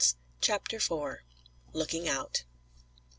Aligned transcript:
CHAPTER 0.41 0.77
IV. 0.77 1.19
LOOKING 1.73 2.09
OUT. 2.09 2.45